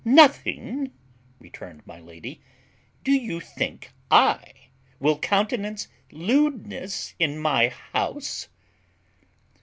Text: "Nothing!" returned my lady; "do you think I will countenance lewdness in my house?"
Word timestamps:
"Nothing!" 0.03 0.91
returned 1.39 1.85
my 1.85 1.99
lady; 1.99 2.41
"do 3.03 3.11
you 3.11 3.39
think 3.39 3.91
I 4.09 4.51
will 4.99 5.19
countenance 5.19 5.89
lewdness 6.11 7.13
in 7.19 7.37
my 7.37 7.67
house?" 7.67 8.47